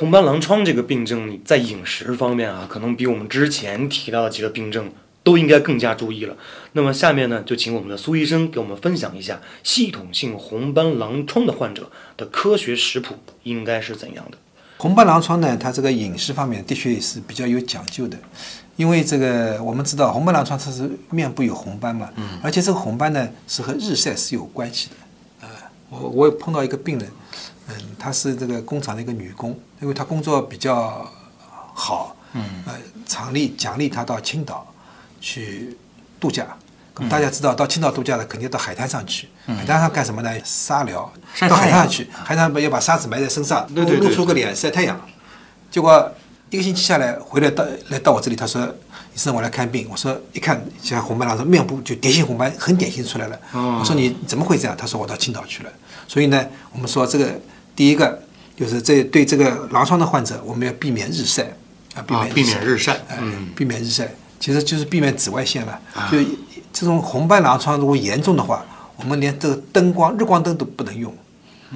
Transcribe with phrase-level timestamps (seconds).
[0.00, 4.90] 红斑狼疮这个病症，你在饮食方面啊，可能比我们之前提到的几个病症
[5.22, 6.34] 都应该更加注意了。
[6.72, 14.38] 那么下面呢，就请我们的苏医生给我们分享一下系统性红斑狼疮的患者的科学食谱应该是怎样的。
[14.78, 18.16] 红斑狼疮呢，它这个饮食方面的确是比较有讲究的，
[18.76, 25.04] 因为这个我们知道红斑狼疮它是面部有红斑嘛，嗯，而且这个红斑呢是和日晒是有关系的，啊、
[25.90, 27.10] 我我有碰到一个病人，
[27.68, 31.06] 嗯，她是这个工厂的一个女工，因为她工作比较
[31.74, 34.66] 好，嗯，呃，厂里奖励她到青岛
[35.20, 35.76] 去
[36.18, 36.46] 度假。
[37.08, 39.26] 大家知道，到青岛度假的肯定到海滩上去。
[39.46, 40.30] 海滩上干什么呢？
[40.44, 41.10] 沙疗。
[41.48, 45.00] 到海滩上去，海滩上要把沙子埋在身上，对对对露出个脸晒太阳。
[45.70, 46.12] 结果
[46.50, 48.60] 一个星期下来，回来到来到我这里，他说
[49.14, 53.38] ：“医生，我来看病。”我说：“一看像红斑狼疮，面部就蝶形红斑，很典型出来了。
[53.52, 55.70] 我说：“你怎么会这样？”他说：“我到青岛去了。”
[56.08, 57.40] 所以呢，我们说这个
[57.76, 58.20] 第一个
[58.56, 61.44] 就是这对这个狼疮的患者，我们要避免日晒
[61.94, 65.80] 啊，避啊免避免日晒嗯，避免日晒，其实就是避免紫外线了。
[66.10, 66.18] 就
[66.72, 71.14] 这种红斑狼疮如果严重的话，我们连这个灯光日光灯都不能用。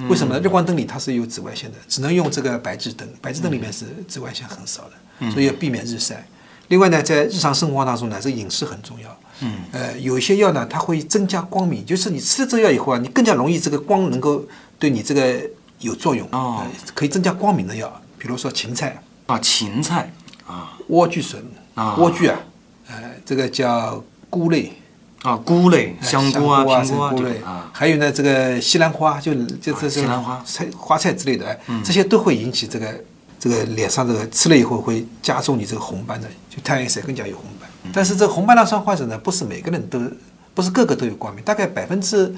[0.09, 0.41] 为什么呢？
[0.43, 3.07] 日光灯里它是有紫外线的，只能用这个白炽灯。
[3.21, 6.27] 白炽灯里面是紫外线很少的，所以要避免日晒。
[6.67, 9.19] 另外呢，在日常生活当中呢，这个饮食很重要。
[9.41, 14.43] 嗯，呃，有一些药呢，它会增加光敏，就是你吃了这个药以后啊，你更加容易这个光能够
[14.77, 15.41] 对你这个
[15.79, 16.27] 有作用。
[16.31, 20.11] 哦呃可以增加光敏的药，比如说芹菜、啊，芹菜
[20.45, 22.39] 啊莴苣笋、啊莴苣啊，
[22.87, 24.73] 呃，这个叫菇类。
[25.25, 33.03] 啊，菇类、哎香菇啊、啊、苹果啊菇类啊，还有呢，这个西兰花，就就这西兰花嗯菜花菜之类的，哎，这些都会引起这个
[33.39, 37.69] 这个脸上这个吃了以后会加重你这个红斑的，就太阳晒更加有红斑。
[37.83, 39.99] 嗯但是这红斑狼疮患者呢，不是每个人都，
[40.55, 42.33] 不是个个都有光敏，大概百分之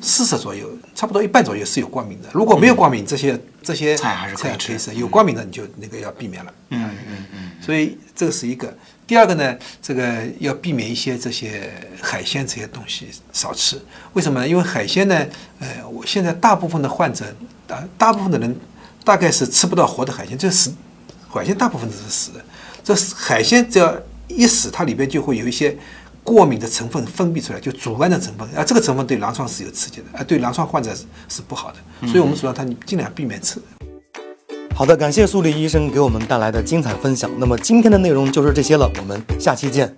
[0.00, 2.28] 四十左右，差不多一半左右是有光敏的。
[2.32, 6.52] 如果没有光敏，这些这些菜还是可以吃菜可以吃，有光敏的你就那个要避免了。
[6.70, 7.39] 嗯嗯嗯。
[7.60, 8.72] 所以这个是一个。
[9.06, 11.68] 第二个呢，这个要避免一些这些
[12.00, 13.76] 海鲜这些东西少吃。
[14.12, 14.46] 为什么呢？
[14.46, 15.26] 因为海鲜呢，
[15.58, 17.24] 呃，我现在大部分的患者，
[17.66, 18.56] 大大部分的人
[19.02, 20.72] 大概是吃不到活的海鲜，这死
[21.28, 22.44] 海鲜大部分都是死的。
[22.84, 25.76] 这海鲜只要一死，它里边就会有一些
[26.22, 30.94] 过敏的成分分泌出来，就组胺的成分，啊，这个成分对狼疮是有刺激的，啊，对狼疮患者
[31.28, 32.06] 是不好的。
[32.06, 33.60] 所以我们主张他尽量避免吃。
[34.80, 37.30] 好的，感谢苏丽医生给我们带来的精彩分享。
[37.36, 39.94] 那么今天的内容就是这些了，我们下期见。